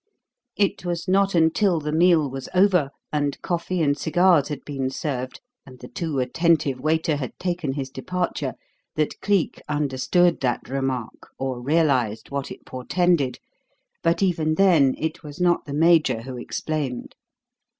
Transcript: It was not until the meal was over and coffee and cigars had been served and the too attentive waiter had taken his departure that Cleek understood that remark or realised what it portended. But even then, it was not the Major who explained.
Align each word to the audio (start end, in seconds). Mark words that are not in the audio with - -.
It 0.55 0.83
was 0.83 1.07
not 1.07 1.35
until 1.35 1.79
the 1.79 1.91
meal 1.91 2.27
was 2.27 2.49
over 2.55 2.89
and 3.13 3.39
coffee 3.43 3.83
and 3.83 3.95
cigars 3.95 4.47
had 4.47 4.65
been 4.65 4.89
served 4.89 5.41
and 5.63 5.77
the 5.77 5.89
too 5.89 6.17
attentive 6.17 6.79
waiter 6.79 7.17
had 7.17 7.37
taken 7.37 7.73
his 7.73 7.91
departure 7.91 8.55
that 8.95 9.21
Cleek 9.21 9.61
understood 9.69 10.39
that 10.41 10.67
remark 10.67 11.29
or 11.37 11.61
realised 11.61 12.31
what 12.31 12.49
it 12.49 12.65
portended. 12.65 13.37
But 14.01 14.23
even 14.23 14.55
then, 14.55 14.95
it 14.97 15.21
was 15.21 15.39
not 15.39 15.65
the 15.65 15.73
Major 15.75 16.23
who 16.23 16.35
explained. 16.35 17.13